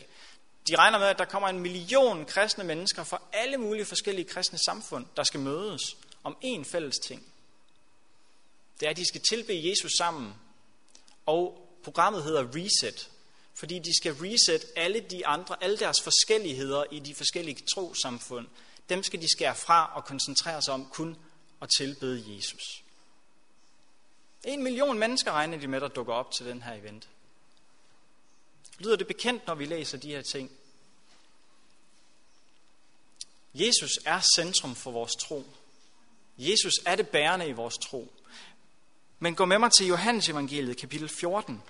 [0.68, 4.58] De regner med, at der kommer en million kristne mennesker fra alle mulige forskellige kristne
[4.58, 7.22] samfund, der skal mødes om én fælles ting.
[8.80, 10.34] Det er, at de skal tilbe Jesus sammen.
[11.26, 13.10] Og programmet hedder Reset,
[13.54, 18.46] fordi de skal reset alle de andre, alle deres forskelligheder i de forskellige trosamfund.
[18.88, 21.16] Dem skal de skære fra og koncentrere sig om kun
[21.62, 22.82] at tilbede Jesus.
[24.44, 27.08] En million mennesker regner de med, der dukker op til den her event.
[28.78, 30.50] Lyder det bekendt, når vi læser de her ting?
[33.54, 35.44] Jesus er centrum for vores tro.
[36.38, 38.12] Jesus er det bærende i vores tro.
[39.18, 41.62] Men gå med mig til Johannes evangeliet, kapitel 14,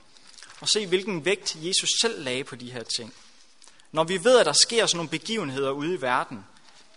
[0.60, 3.14] og se, hvilken vægt Jesus selv lagde på de her ting.
[3.92, 6.44] Når vi ved, at der sker sådan nogle begivenheder ude i verden,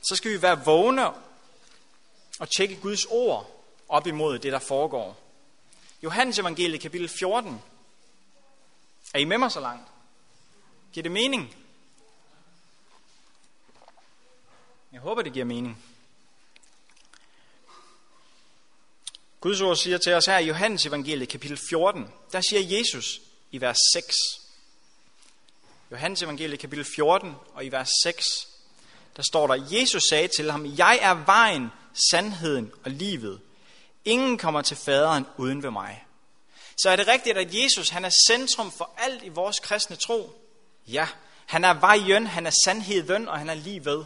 [0.02, 1.08] så skal vi være vågne
[2.40, 5.20] og tjekke Guds ord op imod det, der foregår.
[6.04, 7.62] Johannes evangeliet kapitel 14.
[9.14, 9.88] Er I med mig så langt?
[10.94, 11.56] Giver det mening?
[14.92, 15.84] Jeg håber, det giver mening.
[19.42, 23.62] Guds ord siger til os her i Johannes evangeliet kapitel 14, der siger Jesus i
[23.62, 24.16] vers 6.
[25.92, 28.26] Johannes evangeliet kapitel 14 og i vers 6,
[29.18, 31.72] der står der, Jesus sagde til ham, jeg er vejen,
[32.12, 33.42] sandheden og livet.
[34.06, 36.06] Ingen kommer til faderen uden ved mig.
[36.78, 40.42] Så er det rigtigt, at Jesus han er centrum for alt i vores kristne tro?
[40.88, 41.08] Ja,
[41.46, 44.06] han er vejen, han er sandheden, og han er livet.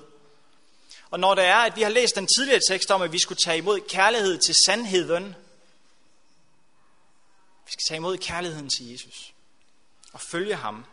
[1.11, 3.39] Og når det er, at vi har læst den tidligere tekst om, at vi skulle
[3.45, 5.35] tage imod kærlighed til sandheden,
[7.65, 9.33] vi skal tage imod kærligheden til Jesus
[10.13, 10.85] og følge ham.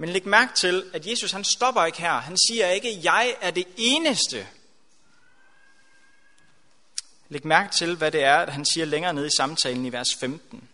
[0.00, 2.12] Men læg mærke til, at Jesus han stopper ikke her.
[2.12, 4.46] Han siger ikke, jeg er det eneste,
[7.28, 10.08] Læg mærke til, hvad det er, at han siger længere nede i samtalen i vers
[10.20, 10.68] 15.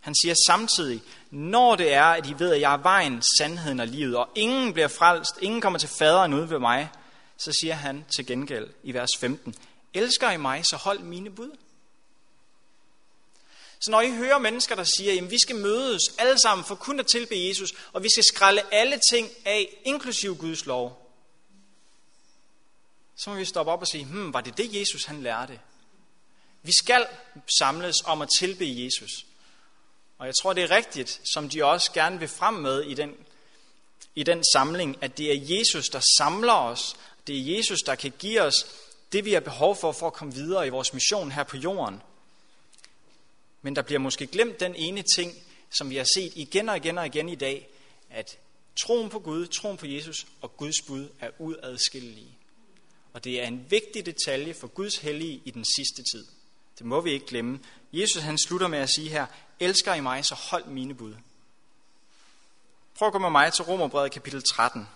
[0.00, 3.86] Han siger samtidig, når det er, at I ved, at jeg er vejen, sandheden og
[3.86, 6.90] livet, og ingen bliver frelst, ingen kommer til faderen ude ved mig,
[7.36, 9.54] så siger han til gengæld i vers 15,
[9.94, 11.50] elsker I mig, så hold mine bud.
[13.84, 17.00] Så når I hører mennesker, der siger, at vi skal mødes alle sammen for kun
[17.00, 21.10] at tilbe Jesus, og vi skal skralde alle ting af, inklusiv Guds lov,
[23.16, 25.60] så må vi stoppe op og sige, hmm, var det det, Jesus han lærte?
[26.62, 27.06] Vi skal
[27.58, 29.10] samles om at tilbe Jesus.
[30.18, 33.14] Og jeg tror, det er rigtigt, som de også gerne vil frem med i den,
[34.14, 36.96] i den samling, at det er Jesus, der samler os.
[37.26, 38.66] Det er Jesus, der kan give os
[39.12, 42.02] det, vi har behov for, for at komme videre i vores mission her på jorden.
[43.64, 45.32] Men der bliver måske glemt den ene ting,
[45.70, 47.68] som vi har set igen og igen og igen i dag,
[48.10, 48.38] at
[48.76, 52.38] troen på Gud, troen på Jesus og Guds bud er uadskillelige.
[53.12, 56.26] Og det er en vigtig detalje for Guds hellige i den sidste tid.
[56.78, 57.60] Det må vi ikke glemme.
[57.92, 59.26] Jesus han slutter med at sige her,
[59.60, 61.14] elsker I mig, så hold mine bud.
[62.94, 64.88] Prøv at gå med mig til Romerbrevet kapitel 13.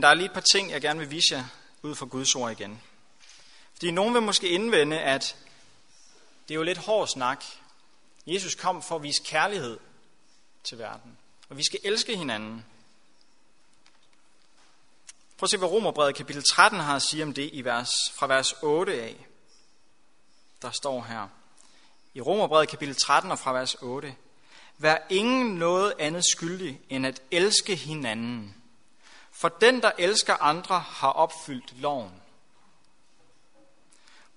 [0.00, 1.44] Der er lige et par ting, jeg gerne vil vise jer
[1.82, 2.80] ud fra Guds ord igen.
[3.72, 5.36] Fordi nogen vil måske indvende, at
[6.48, 7.44] det er jo lidt hård snak.
[8.26, 9.78] Jesus kom for at vise kærlighed
[10.64, 11.18] til verden.
[11.48, 12.64] Og vi skal elske hinanden.
[15.38, 18.26] Prøv at se, hvad Romerbrevet kapitel 13 har at sige om det i vers, fra
[18.26, 19.26] vers 8 af.
[20.62, 21.28] Der står her.
[22.14, 24.14] I Romerbrevet kapitel 13 og fra vers 8.
[24.78, 28.54] Vær ingen noget andet skyldig end at elske hinanden.
[29.30, 32.12] For den, der elsker andre, har opfyldt loven.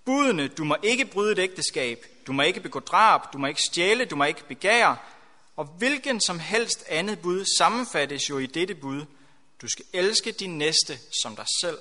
[0.06, 3.62] Budene, du må ikke bryde et ægteskab, du må ikke begå drab, du må ikke
[3.62, 4.98] stjæle, du må ikke begære,
[5.56, 9.06] og hvilken som helst andet bud sammenfattes jo i dette bud.
[9.62, 11.78] Du skal elske din næste som dig selv.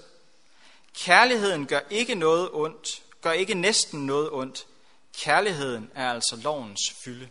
[0.94, 4.66] Kærligheden gør ikke noget ondt, gør ikke næsten noget ondt.
[5.18, 7.28] Kærligheden er altså lovens fylde.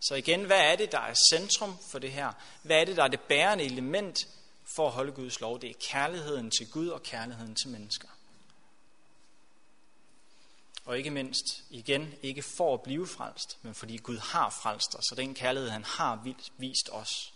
[0.00, 2.32] Så igen, hvad er det, der er centrum for det her?
[2.62, 4.28] Hvad er det, der er det bærende element
[4.76, 5.60] for at holde Guds lov?
[5.60, 8.08] Det er kærligheden til Gud og kærligheden til mennesker.
[10.84, 15.10] Og ikke mindst, igen, ikke for at blive frelst, men fordi Gud har frelst os,
[15.10, 17.32] og den kærlighed, han har vist os.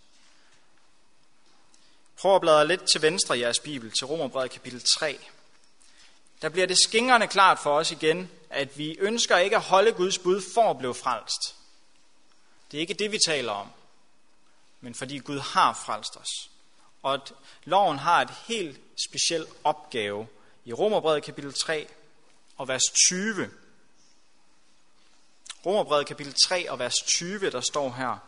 [2.16, 5.18] Prøv at bladre lidt til venstre i jeres bibel, til Romerbrevet kapitel 3.
[6.42, 10.18] Der bliver det skingerne klart for os igen, at vi ønsker ikke at holde Guds
[10.18, 11.54] bud for at blive frelst.
[12.70, 13.68] Det er ikke det, vi taler om,
[14.80, 16.50] men fordi Gud har frelst os.
[17.02, 17.32] Og at
[17.64, 20.26] loven har et helt speciel opgave.
[20.64, 21.88] I Romerbrevet kapitel 3,
[22.58, 23.50] og vers 20.
[25.66, 28.18] Romerbrevet kapitel 3 og vers 20, der står her.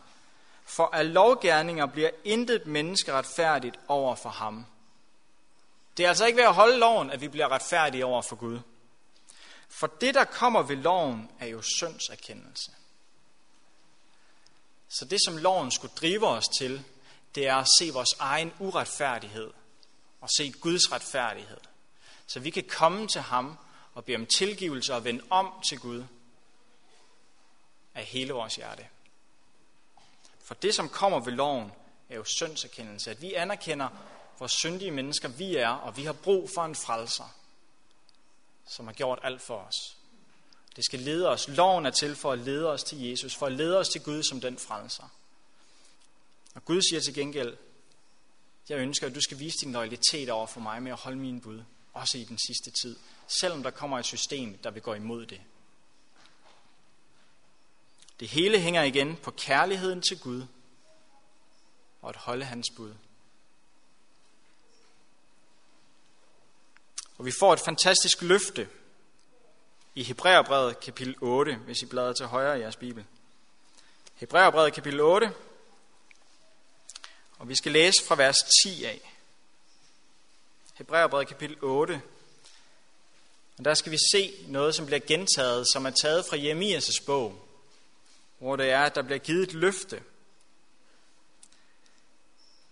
[0.65, 4.67] For af lovgærninger bliver intet menneske retfærdigt over for ham.
[5.97, 8.61] Det er altså ikke ved at holde loven, at vi bliver retfærdige over for Gud.
[9.69, 12.71] For det, der kommer ved loven, er jo syndserkendelse.
[14.89, 16.85] Så det, som loven skulle drive os til,
[17.35, 19.51] det er at se vores egen uretfærdighed
[20.21, 21.61] og se Guds retfærdighed.
[22.27, 23.59] Så vi kan komme til ham
[24.01, 26.05] og bede om tilgivelse og vende om til Gud
[27.95, 28.87] af hele vores hjerte.
[30.45, 31.73] For det, som kommer ved loven,
[32.09, 33.11] er jo syndserkendelse.
[33.11, 33.89] At vi anerkender,
[34.37, 37.35] hvor syndige mennesker vi er, og vi har brug for en frelser,
[38.69, 39.97] som har gjort alt for os.
[40.77, 41.49] Det skal lede os.
[41.49, 44.23] Loven er til for at lede os til Jesus, for at lede os til Gud
[44.23, 45.09] som den frelser.
[46.55, 47.57] Og Gud siger til gengæld,
[48.69, 51.41] jeg ønsker, at du skal vise din loyalitet over for mig med at holde min
[51.41, 51.63] bud,
[52.01, 52.97] også i den sidste tid
[53.31, 55.41] selvom der kommer et system, der vil gå imod det.
[58.21, 60.47] Det hele hænger igen på kærligheden til Gud
[62.03, 62.95] og at holde hans bud.
[67.19, 68.69] Og vi får et fantastisk løfte
[69.95, 73.05] i Hebræerbrevet kapitel 8, hvis I bladrer til højre i jeres bibel.
[74.15, 75.35] Hebræerbrevet kapitel 8,
[77.39, 79.10] og vi skal læse fra vers 10 af.
[80.81, 82.03] Hebræerbrevet kapitel 8,
[83.59, 87.49] og der skal vi se noget, som bliver gentaget, som er taget fra Jeremias' bog,
[88.39, 89.97] hvor det er, at der bliver givet et løfte.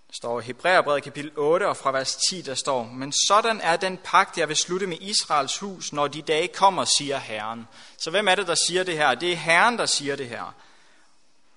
[0.06, 3.76] Der står i Hebræerbrevet kapitel 8 og fra vers 10, der står, Men sådan er
[3.76, 7.68] den pagt, jeg vil slutte med Israels hus, når de dage kommer, siger Herren.
[7.96, 9.14] Så hvem er det, der siger det her?
[9.14, 10.54] Det er Herren, der siger det her.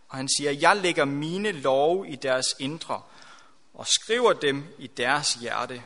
[0.10, 3.02] Og han siger, jeg lægger mine love i deres indre,
[3.74, 5.84] og skriver dem i deres hjerte.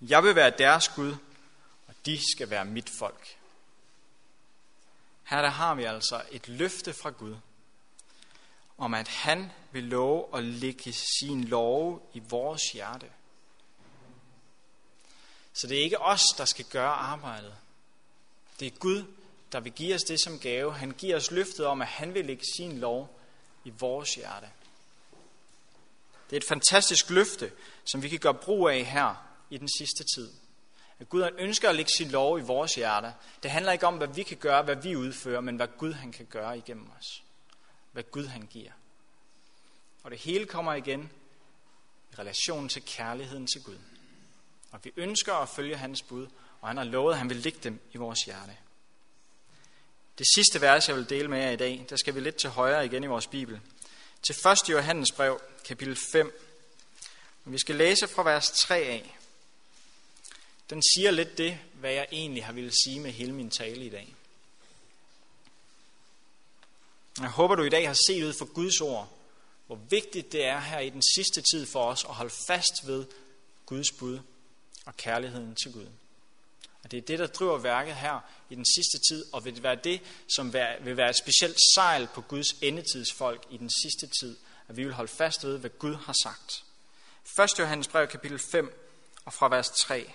[0.00, 1.16] Jeg vil være deres Gud,
[1.86, 3.38] og de skal være mit folk.
[5.24, 7.36] Her der har vi altså et løfte fra Gud,
[8.78, 13.10] om at han vil love at lægge sin lov i vores hjerte.
[15.52, 17.54] Så det er ikke os, der skal gøre arbejdet.
[18.60, 19.04] Det er Gud,
[19.52, 20.74] der vil give os det som gave.
[20.74, 23.20] Han giver os løftet om, at han vil lægge sin lov
[23.64, 24.48] i vores hjerte.
[26.30, 27.52] Det er et fantastisk løfte,
[27.84, 30.32] som vi kan gøre brug af her i den sidste tid
[30.98, 33.12] At Gud ønsker at lægge sin lov i vores hjerter.
[33.42, 36.12] Det handler ikke om, hvad vi kan gøre, hvad vi udfører, men hvad Gud han
[36.12, 37.22] kan gøre igennem os.
[37.92, 38.72] Hvad Gud han giver.
[40.02, 41.10] Og det hele kommer igen
[42.12, 43.78] i relation til kærligheden til Gud.
[44.70, 46.26] Og vi ønsker at følge hans bud,
[46.60, 48.56] og han har lovet, at han vil lægge dem i vores hjerte.
[50.18, 52.50] Det sidste vers, jeg vil dele med jer i dag, der skal vi lidt til
[52.50, 53.60] højre igen i vores Bibel.
[54.22, 54.68] Til 1.
[54.68, 56.40] Johannes brev, kapitel 5.
[57.44, 59.17] Vi skal læse fra vers 3 af.
[60.70, 63.90] Den siger lidt det, hvad jeg egentlig har ville sige med hele min tale i
[63.90, 64.14] dag.
[67.20, 69.12] Jeg håber, du i dag har set ud for Guds ord,
[69.66, 73.04] hvor vigtigt det er her i den sidste tid for os at holde fast ved
[73.66, 74.20] Guds bud
[74.84, 75.86] og kærligheden til Gud.
[76.84, 79.74] Og det er det, der driver værket her i den sidste tid, og vil være
[79.74, 84.36] det, som vil være et specielt sejl på Guds endetidsfolk i den sidste tid,
[84.68, 86.64] at vi vil holde fast ved, hvad Gud har sagt.
[87.52, 87.58] 1.
[87.58, 88.92] Johannes brev, kapitel 5,
[89.24, 90.12] og fra vers 3.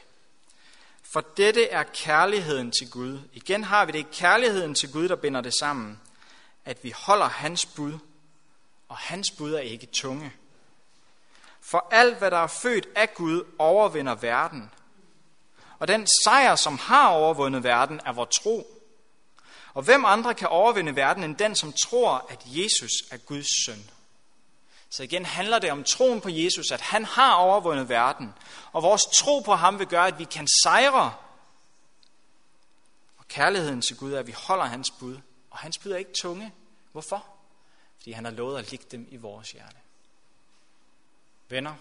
[1.13, 3.19] For dette er kærligheden til Gud.
[3.33, 5.99] Igen har vi det kærligheden til Gud, der binder det sammen.
[6.65, 7.93] At vi holder hans bud,
[8.89, 10.33] og hans bud er ikke tunge.
[11.61, 14.71] For alt, hvad der er født af Gud, overvinder verden.
[15.79, 18.81] Og den sejr, som har overvundet verden, er vor tro.
[19.73, 23.89] Og hvem andre kan overvinde verden end den, som tror, at Jesus er Guds søn?
[24.93, 28.33] Så igen handler det om troen på Jesus, at han har overvundet verden.
[28.71, 31.13] Og vores tro på ham vil gøre, at vi kan sejre.
[33.17, 35.17] Og kærligheden til Gud er, at vi holder hans bud.
[35.49, 36.53] Og hans bud er ikke tunge.
[36.91, 37.25] Hvorfor?
[37.97, 39.77] Fordi han har lovet at ligge dem i vores hjerte.
[41.49, 41.73] Venner,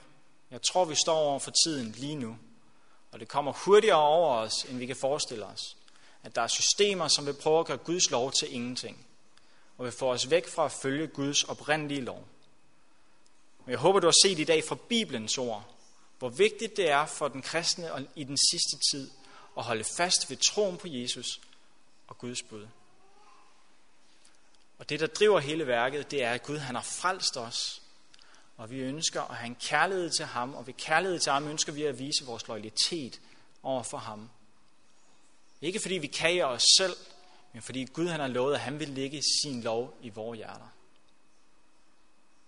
[0.51, 2.39] jeg tror, vi står over for tiden lige nu.
[3.13, 5.77] Og det kommer hurtigere over os, end vi kan forestille os.
[6.23, 9.07] At der er systemer, som vil prøve at gøre Guds lov til ingenting.
[9.79, 12.29] Og vil få os væk fra at følge Guds oprindelige lov.
[13.65, 15.75] Men jeg håber, du har set i dag fra Bibelens ord,
[16.19, 19.11] hvor vigtigt det er for den kristne i den sidste tid
[19.57, 21.41] at holde fast ved troen på Jesus
[22.07, 22.67] og Guds bud.
[24.79, 27.83] Og det, der driver hele værket, det er, at Gud han har frelst os.
[28.57, 31.73] Og vi ønsker at have en kærlighed til ham, og ved kærlighed til ham ønsker
[31.73, 33.21] vi at vise vores loyalitet
[33.63, 34.31] over for ham.
[35.61, 36.97] Ikke fordi vi kager os selv,
[37.53, 40.69] men fordi Gud han har lovet, at han vil lægge sin lov i vores hjerter.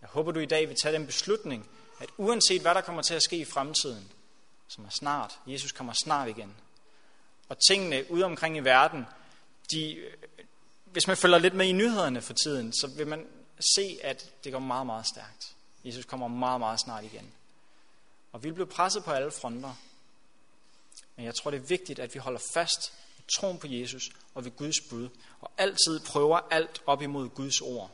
[0.05, 1.69] Jeg håber, du i dag vil tage den beslutning,
[2.01, 4.13] at uanset hvad der kommer til at ske i fremtiden,
[4.69, 6.55] som er snart, Jesus kommer snart igen,
[7.49, 9.07] og tingene ude omkring i verden,
[9.73, 10.05] de,
[10.85, 13.27] hvis man følger lidt med i nyhederne for tiden, så vil man
[13.77, 15.55] se, at det går meget, meget stærkt.
[15.85, 17.33] Jesus kommer meget, meget snart igen.
[18.33, 19.75] Og vi bliver presset på alle fronter.
[21.17, 24.45] Men jeg tror, det er vigtigt, at vi holder fast i troen på Jesus og
[24.45, 25.09] ved Guds bud,
[25.41, 27.91] og altid prøver alt op imod Guds ord.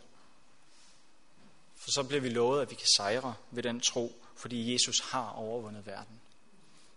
[1.90, 5.30] For så bliver vi lovet, at vi kan sejre ved den tro, fordi Jesus har
[5.30, 6.20] overvundet verden.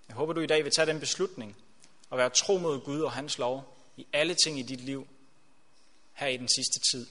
[0.07, 1.57] Jeg håber, du i dag vil tage den beslutning
[2.09, 5.07] og være tro mod Gud og hans lov i alle ting i dit liv
[6.13, 7.07] her i den sidste tid.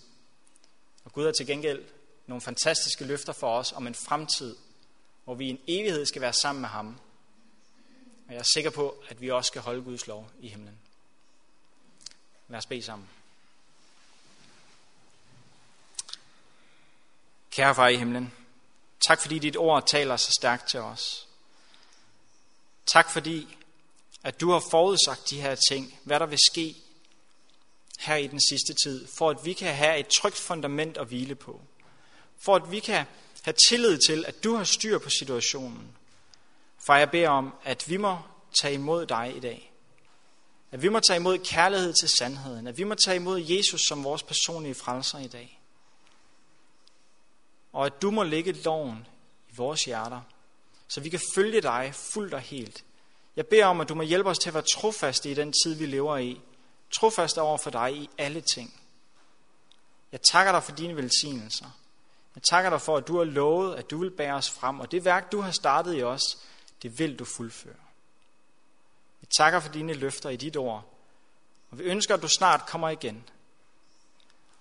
[1.05, 1.85] Og Gud har til gengæld
[2.27, 4.57] nogle fantastiske løfter for os om en fremtid,
[5.25, 7.01] hvor vi i en evighed skal være sammen med ham.
[8.27, 10.79] Og jeg er sikker på, at vi også skal holde Guds lov i himlen.
[12.49, 13.09] Lad os bede sammen.
[17.53, 18.33] Kære far i himlen,
[19.09, 21.29] tak fordi dit ord taler så stærkt til os.
[22.87, 23.59] Tak fordi,
[24.25, 26.77] at du har forudsagt de her ting, hvad der vil ske
[27.99, 31.35] her i den sidste tid, for at vi kan have et trygt fundament at hvile
[31.35, 31.61] på.
[32.45, 33.07] For at vi kan
[33.43, 35.97] have tillid til, at du har styr på situationen.
[36.79, 38.19] For jeg beder om, at vi må
[38.61, 39.73] tage imod dig i dag.
[40.71, 42.67] At vi må tage imod kærlighed til sandheden.
[42.67, 45.62] At vi må tage imod Jesus som vores personlige frelser i dag
[47.73, 49.07] og at du må lægge loven
[49.49, 50.21] i vores hjerter,
[50.89, 52.85] så vi kan følge dig fuldt og helt.
[53.37, 55.75] Jeg beder om, at du må hjælpe os til at være trofaste i den tid,
[55.75, 56.41] vi lever i.
[56.91, 58.81] Trofaste over for dig i alle ting.
[60.13, 61.67] Jeg takker dig for dine velsignelser.
[62.35, 64.93] Jeg takker dig for, at du har lovet, at du vil bære os frem, og
[64.93, 66.39] det værk, du har startet i os,
[66.83, 67.75] det vil du fuldføre.
[69.23, 70.85] Jeg takker for dine løfter i dit ord,
[71.71, 73.25] og vi ønsker, at du snart kommer igen.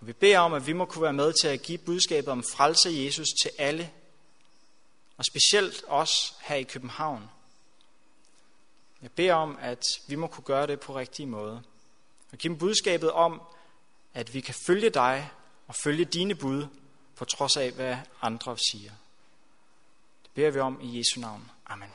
[0.01, 2.43] Og vi beder om, at vi må kunne være med til at give budskabet om
[2.43, 3.91] frelse af Jesus til alle,
[5.17, 7.29] og specielt os her i København.
[9.01, 11.63] Jeg beder om, at vi må kunne gøre det på rigtig måde.
[12.31, 13.41] Og give dem budskabet om,
[14.13, 15.31] at vi kan følge dig
[15.67, 16.67] og følge dine bud,
[17.15, 18.91] på trods af, hvad andre siger.
[20.23, 21.51] Det beder vi om i Jesu navn.
[21.65, 21.89] Amen.